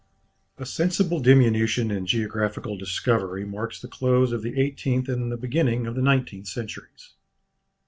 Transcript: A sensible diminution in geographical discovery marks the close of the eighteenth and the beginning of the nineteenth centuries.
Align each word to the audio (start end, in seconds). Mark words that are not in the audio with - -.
A 0.57 0.65
sensible 0.65 1.19
diminution 1.19 1.91
in 1.91 2.07
geographical 2.07 2.75
discovery 2.75 3.45
marks 3.45 3.79
the 3.79 3.87
close 3.87 4.31
of 4.31 4.41
the 4.41 4.59
eighteenth 4.59 5.07
and 5.07 5.31
the 5.31 5.37
beginning 5.37 5.85
of 5.85 5.93
the 5.93 6.01
nineteenth 6.01 6.47
centuries. 6.47 7.13